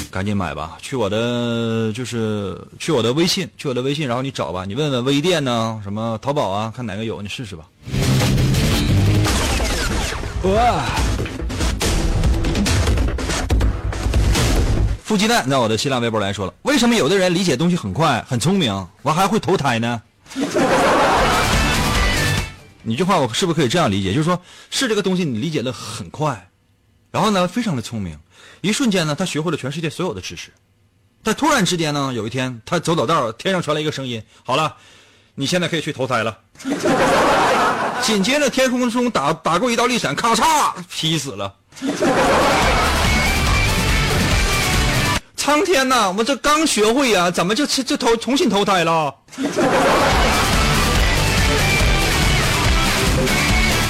[0.09, 0.77] 赶紧买吧！
[0.81, 7.65] 去我的就是去我的微信，去我的微信，然后你找吧，你问问微店呢，什么淘宝啊，看哪个有，你试试吧。
[10.43, 10.85] 哇！
[15.03, 20.01] 富鸡蛋在我的新浪微博来说了，为什么有的人理解东西很快、很聪明，完还会投胎呢？
[22.83, 24.13] 你这话我是不是可以这样理解？
[24.13, 26.46] 就是说，是这个东西你理解的很快，
[27.17, 28.15] 然后呢，非常的聪明，
[28.61, 30.53] 一瞬间呢，他学会了全世界所有的知识，
[31.23, 34.75] 但突然之间呢，有一天他走走道，天上传来一个声音：“好了，
[35.33, 36.37] 你现在可以去投胎了。”
[38.03, 41.55] 紧接着天空中打打过一道利闪，咔嚓劈死了。
[45.35, 49.11] 苍天呐，我这刚学会呀、怎么就就投重新投胎了？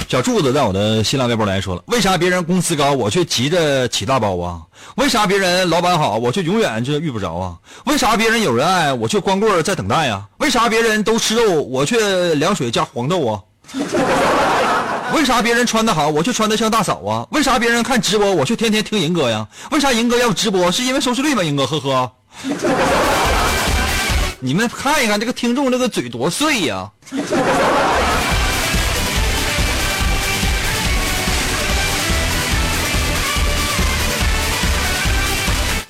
[0.10, 4.62] 小柱子在我的新浪微博来说了，为啥别人工资高，我却急着起大包啊？
[4.96, 7.58] 为啥别人老板好，我却永远就遇不着啊？
[7.86, 10.26] 为啥别人有人爱，我却光棍在等待呀？
[10.38, 13.44] 为啥别人都吃肉，我却凉水加黄豆啊？
[15.14, 17.28] 为啥别人穿的好，我却穿的像大嫂啊？
[17.32, 19.46] 为啥别人看直播，我却天天听银哥呀？
[19.72, 20.72] 为啥银哥要直播？
[20.72, 21.44] 是因为收视率吗？
[21.44, 22.10] 银哥，呵呵。
[24.40, 26.90] 你们看一看这个听众这个嘴多碎呀！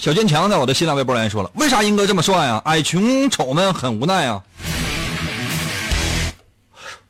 [0.08, 2.62] 小坚强在我的新浪微博来说了，为啥英哥这么帅啊？
[2.64, 4.42] 矮穷丑们很无奈啊！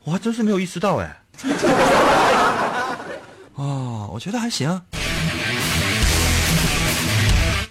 [0.04, 1.22] 我还真是没有意识到哎。
[3.54, 4.82] 哦，我觉得还行。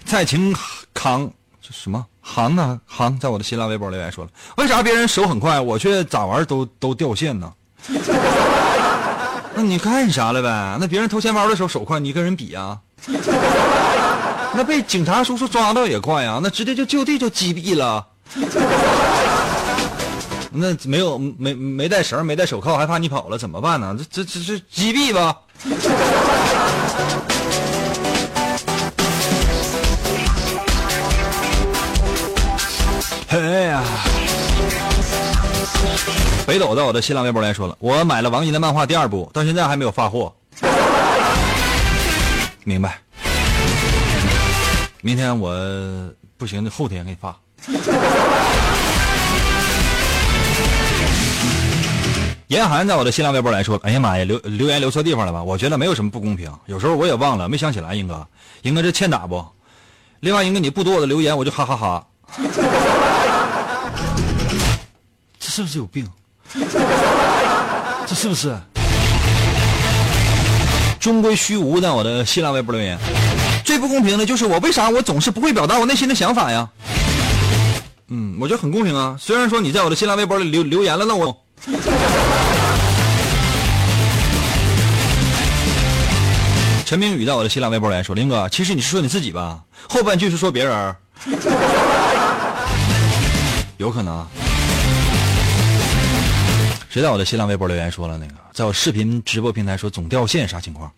[0.05, 0.55] 蔡琴
[0.93, 1.29] 康
[1.61, 7.51] 这什么航啊航，在我的新浪微博留言说了，为啥别人手很快，我却咋玩都都掉线呢？
[9.53, 10.77] 那你干啥了呗？
[10.79, 12.79] 那别人偷钱包的时候手快，你跟人比啊？
[14.57, 18.03] 那被警察叔叔抓到也怪啊，那直接就就地就击毙了。
[20.49, 23.95] 那没有没没带绳没带手铐，还怕你跑了，怎么办呢？
[24.09, 25.35] 这这这这击毙吧。
[33.29, 33.37] 哎
[33.69, 33.83] 呀！
[36.47, 40.33] 北斗在我的新浪微博来说了，我买了王银的漫画第二部，到现在还没有发货。
[42.63, 42.97] 明白。
[45.07, 45.55] 明天我
[46.37, 47.33] 不行，后天给你发。
[52.47, 55.41] 严寒在我的新浪微博来说：“哎呀妈呀，留留言留错地方了吧？
[55.41, 57.95] 我觉得没有什么不公平，有时候我也忘了，没想起来。
[57.95, 58.27] 英哥，
[58.63, 59.45] 英哥这欠打不？
[60.19, 62.05] 另外，英哥你不读我的留言，我就哈哈哈。
[65.39, 66.05] 这是不是有病？
[68.05, 68.53] 这是不是？
[70.99, 72.97] 终归虚无在我的新浪微博留言，
[73.67, 76.69] 最不公平的就是我，为啥我总是不会表达我内心的想法呀？
[78.07, 79.17] 嗯，我觉得很公平啊。
[79.19, 81.37] 虽然说你在我的新浪微博里留留言了，那我。
[86.85, 89.59] ”陈明宇在我的新浪微博来说：“林哥，其实你是说你自己吧？
[89.89, 90.95] 后半句是说别人，
[93.75, 94.25] 有可能。”
[96.89, 100.89] 谁在我的新浪微博留言说了那个，在我视频直播平台说总掉线啥情况？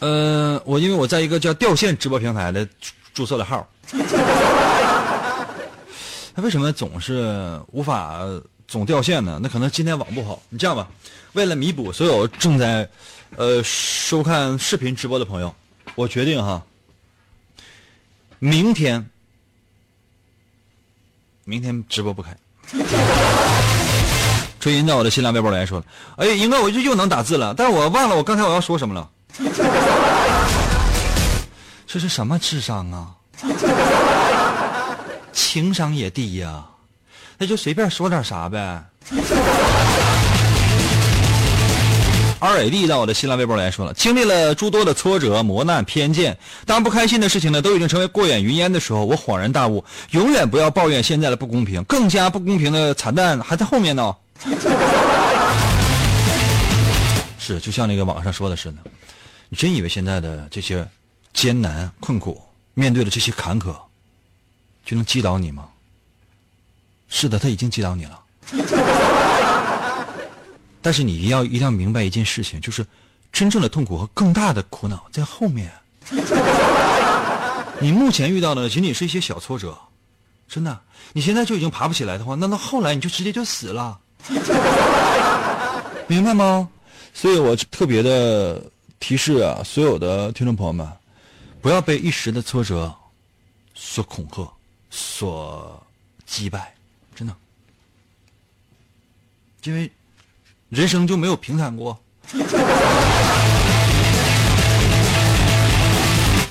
[0.00, 2.68] 呃，我因为我在一个叫掉线直播平台的
[3.14, 3.66] 注册了号，
[6.34, 8.20] 他为什么总是无法？
[8.68, 9.38] 总掉线呢？
[9.40, 10.42] 那可能今天网不好。
[10.48, 10.88] 你这样吧，
[11.34, 12.88] 为了弥补所有正在，
[13.36, 15.54] 呃，收看视频直播的朋友，
[15.94, 16.60] 我决定哈，
[18.40, 19.08] 明天，
[21.44, 22.36] 明天直播不开。
[24.58, 25.86] 春云在我的新浪微博来说了，
[26.16, 29.08] 哎，应该我就又能打字了，但是我忘了我刚才我要说什么了。
[31.86, 33.08] 这是什么智商啊？
[35.32, 36.64] 情商也低呀。
[37.38, 38.82] 那就随便说点啥呗。
[42.38, 54.14] R A D 在我的新浪微博来说了，经历了诸多的挫折、磨难、偏见，当不开心的事情呢都已经成为过眼云烟的时候，我恍然大悟：永远不要抱怨现在的不公平，更加不公平的惨淡还在后面呢。
[57.38, 58.78] 是，就像那个网上说的似的，
[59.48, 60.86] 你真以为现在的这些
[61.32, 62.42] 艰难困苦，
[62.74, 63.74] 面对的这些坎坷，
[64.84, 65.68] 就能击倒你吗？
[67.08, 68.22] 是的，他已经击倒你了。
[70.82, 72.86] 但是你一定要一定要明白一件事情，就是
[73.32, 75.72] 真正的痛苦和更大的苦恼在后面。
[77.80, 79.76] 你目前遇到的仅仅是一些小挫折，
[80.48, 80.80] 真的。
[81.12, 83.98] 你现在就已经爬不起来的话，那到后来你就直接就死了，
[86.08, 86.68] 明白吗？
[87.12, 88.62] 所以我特别的
[88.98, 90.86] 提示啊，所有的听众朋友们，
[91.60, 92.94] 不要被一时的挫折
[93.74, 94.48] 所恐吓、
[94.90, 95.86] 所
[96.24, 96.74] 击败。
[97.14, 97.34] 真的，
[99.64, 99.90] 因为
[100.68, 101.98] 人生就没有平坦过。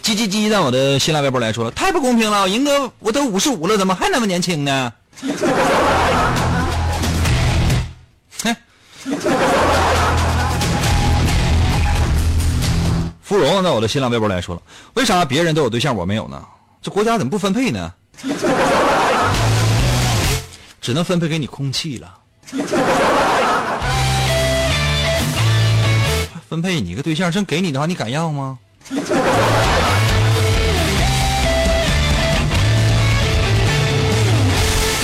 [0.02, 2.48] 叽叽叽，在我的新浪微博来说，太不公平了！
[2.48, 4.94] 赢哥，我都五十五了，怎么还那么年轻呢？
[8.44, 8.56] 哼！
[13.26, 14.62] 芙蓉在我的新浪微博来说了，
[14.94, 16.40] 为啥别人都有对象，我没有呢？
[16.80, 17.92] 这国家怎么不分配呢？
[20.80, 22.14] 只能分配给你空气了。
[26.48, 28.60] 分配你个对象，真给你的话，你敢要吗？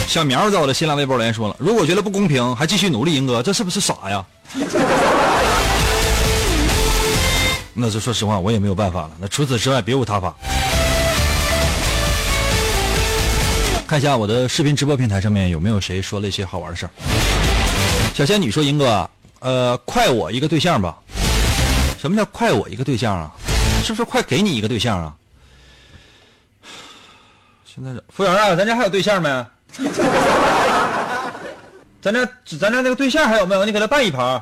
[0.07, 4.23] 小苗在我的新浪微博来说了：“如果觉得不公平，还继续努力，英哥，这是不是傻呀？”
[7.81, 9.11] 那就说实话，我也没有办法了。
[9.19, 10.35] 那除此之外，别无他法。
[13.87, 16.89] 看一下我的视频直播平台上面有没有谁说了一些好玩的事儿。
[18.13, 19.09] 小仙女说：“英哥，
[19.39, 20.95] 呃，快我一个对象吧。
[21.99, 23.31] 什么叫快我一个对象啊？
[23.83, 25.13] 是不是快给你一个对象啊？
[27.65, 29.45] 现在服务员啊，咱家还有对象没？
[32.01, 32.25] 咱家
[32.59, 33.65] 咱家那个对象还有没有？
[33.65, 34.41] 你给他办一盘。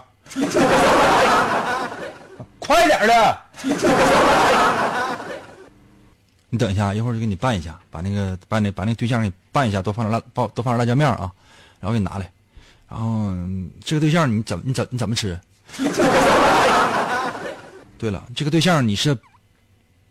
[2.70, 3.38] 快点的。
[6.52, 11.32] ”你等一下，一会儿就给你拌一下，把那个把那把那对象给拌一下，多放点辣，多多放点辣椒面啊，
[11.80, 12.32] 然后给你拿来。
[12.88, 13.32] 然后
[13.84, 15.40] 这个对象你怎么你怎你怎么吃？
[17.98, 19.18] 对了，这个对象你是，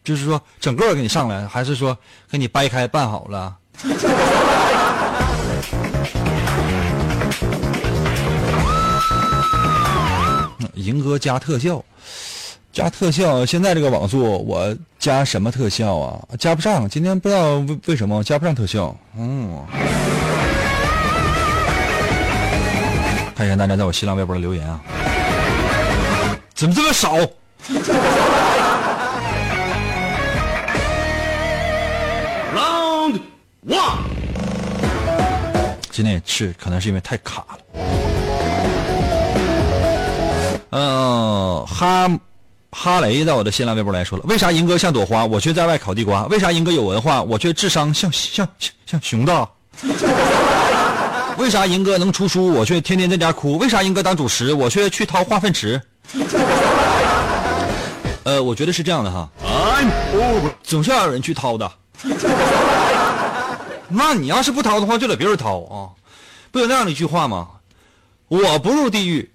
[0.02, 1.96] 就是说整个给你上来，还是说
[2.28, 3.56] 给你掰开拌好了？
[10.74, 11.82] 银哥加特效，
[12.72, 16.20] 加特效，现在这个网速我加什么特效啊？
[16.38, 18.94] 加不上，今天不知道为为什么加不上特效。
[19.16, 19.64] 嗯，
[23.34, 24.80] 看一下大家在我新浪微博的留言啊，
[26.54, 27.16] 怎么这么少？
[35.90, 37.58] 今天也是，可能是因为太卡了。
[40.70, 42.08] 嗯，哈
[42.70, 46.26] 哈雷在我的新浪微博来说了，为啥银哥像朵花，我却在外烤地瓜？
[46.26, 49.48] 为啥银哥有文化，我却智商像像像像熊大？
[51.38, 53.56] 为啥银哥能出书，我却天天在家哭？
[53.58, 55.80] 为啥银哥当主持，我却去掏化粪池？
[58.24, 59.30] 呃，我觉得是这样的哈，
[60.62, 61.70] 总是要有人去掏的。
[63.88, 65.88] 那你要是不掏的话，就得别人掏啊！
[66.50, 67.48] 不有那样的一句话吗？
[68.28, 69.30] 我不入地狱，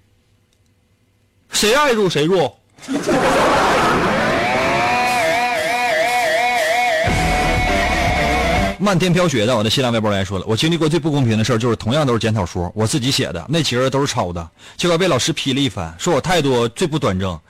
[1.50, 2.52] 谁爱入谁入。
[8.78, 17.40] 漫天飘雪在我的新浪微博来说了，我经历过最不公平的事就是同样都是检讨书，我自己写的那几个人都是抄的，结果被老师批了一番，说我态度最不端正，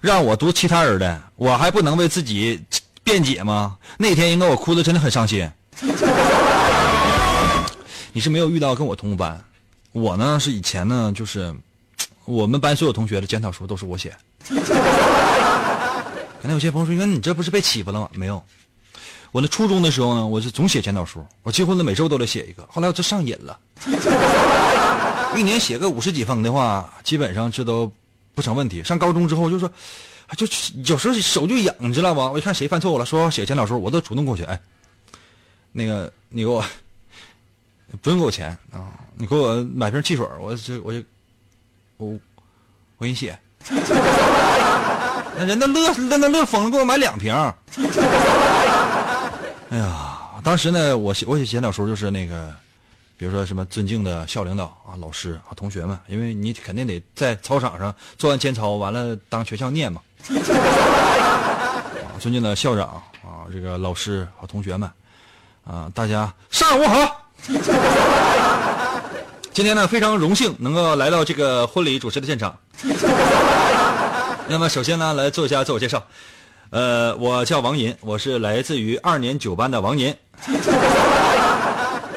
[0.00, 2.62] 让我读其他人的，我还不能为自己
[3.02, 3.76] 辩解吗？
[3.98, 5.50] 那天应该我哭的真的很伤心。
[8.12, 9.42] 你是没有遇到跟我同班，
[9.90, 11.52] 我呢是以前呢就是
[12.24, 14.14] 我们班所有同学的检讨书都是我写。
[16.40, 18.42] 可能有些朋友说：“那你这不是被欺负了吗？”没有，
[19.32, 22.66] 我那初中的时候呢，我是总写检讨书，我结婚了每周都得写一个。
[22.70, 23.58] 后来我就上瘾了，
[25.36, 27.90] 一年写个五十几封的话，基本上这都
[28.34, 28.84] 不成问题。
[28.84, 29.70] 上高中之后就说，
[30.36, 30.46] 就
[30.86, 32.30] 有时候手就痒，你知道吧？
[32.30, 34.60] 我一看谁犯错误了，说写检讨书，我都主动过去，哎，
[35.72, 36.64] 那个你给我。
[38.02, 38.90] 不用给我钱啊！
[39.14, 41.00] 你给我买瓶汽水，我这我就
[41.96, 42.08] 我
[42.96, 43.38] 我给你写。
[45.36, 47.34] 那人都乐，那那乐疯了，给我买两瓶。
[49.70, 52.54] 哎呀，当时呢，我写我写检讨书就是那个，
[53.16, 60.00] 比如说什么尊敬的校领导啊、老师啊、同学们，因为你肯定得在操场上做完监操，完了当学校念嘛。
[62.20, 64.88] 尊敬的校长啊，这个老师和同学们
[65.66, 67.28] 啊，大家上午好。
[69.52, 72.56] 今天呢，非常荣幸能够来到这个婚礼主持的现场。
[74.46, 76.06] 那么，首先呢，来做一下自我介绍。
[76.70, 80.14] 呃，我叫王银，我是来自于二年九班的王银。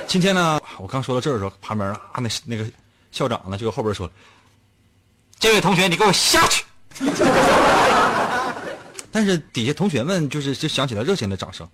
[0.07, 2.65] 今天呢，我刚说到这儿的时候，旁边啊，那那个
[3.11, 4.09] 校长呢，就后边说
[5.39, 6.65] ：“这位同学，你给我下去。”
[9.11, 11.67] 但是底下同学们就是就响起了热情的掌声。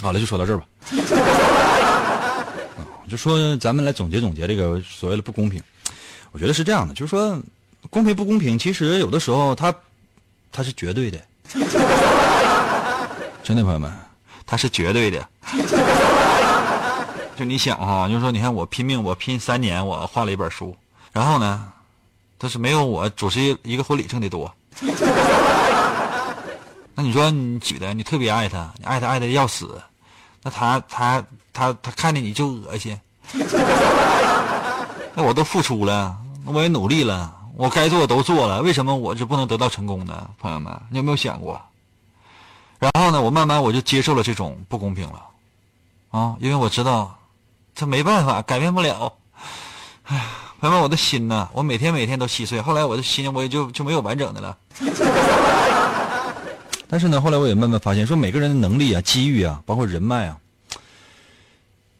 [0.00, 0.64] 好了，就说到这儿吧。
[3.08, 5.62] 就说咱们来总结总结这个所谓的不公平。
[6.32, 7.40] 我觉得是这样的，就是说
[7.90, 9.74] 公平不公平，其实有的时候它
[10.50, 11.18] 它是绝对的。
[13.44, 13.92] 真的朋友们，
[14.46, 15.28] 它是绝对的。
[17.36, 20.74] 就你想哈，就是说你看我拼命，我拼三年，我画了一本书，
[21.12, 21.72] 然后呢，
[22.38, 24.52] 但是没有我主持一个婚礼挣的多。
[26.94, 29.80] 那你说你举的，你特别爱他，你爱他爱的要死。
[30.44, 31.24] 那他他
[31.54, 33.00] 他他看见你就恶心，
[35.14, 36.14] 那我都付出了，
[36.44, 40.28] 我也努力了，我该做的都做了，为什么我就不能得到成功呢？
[40.38, 41.58] 朋友们，你有没有想过？
[42.78, 45.22] 然后呢，我慢慢我就接受了这种不公平了，
[46.10, 47.16] 啊，因为我知道，
[47.74, 49.10] 这没办法，改变不了。
[50.02, 50.24] 哎呀，
[50.60, 52.60] 朋友们，我的心呢，我每天每天都稀碎。
[52.60, 54.54] 后来我的心我也就就没有完整的了。
[56.94, 60.40] 但是呢，后来我也慢慢发现，说每个人的能力啊、机遇啊，包括人脉啊，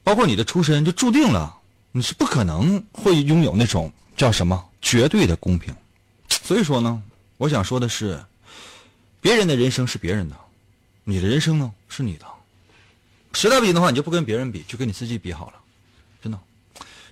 [0.05, 1.59] 包括你的出身，就注定了
[1.91, 5.75] 你是不可能会拥有那种叫什么绝对的公平。
[6.29, 7.03] 所以说呢，
[7.39, 8.25] 我想说的是，
[9.21, 10.37] 别人的人生是别人的，
[11.03, 12.27] 你的人生呢是你的。
[13.33, 15.55] 实在不行的话，你就不跟别人比，就跟你自己比好了。
[16.23, 16.39] 真的，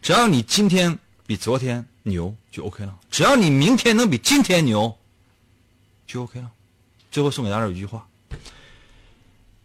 [0.01, 4.97] 只要你今天比昨天牛，就 OK 了；只要你明天能比今天牛，
[6.07, 6.49] 就 OK 了。
[7.13, 8.09] 最后送给大家一句话：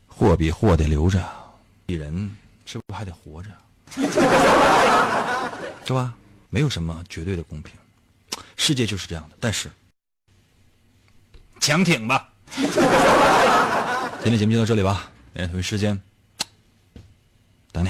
[0.06, 1.26] 货比货得留着，
[1.86, 2.30] 比人
[2.66, 3.50] 是不是还得活着？
[5.86, 6.14] 是吧？
[6.50, 7.74] 没有什么绝对的公平，
[8.58, 9.38] 世界就是这样的。
[9.40, 9.72] 但是，
[11.62, 12.30] 强挺吧！
[12.54, 15.98] 今天节目就到这里吧，明天同一时间
[17.72, 17.90] 等你。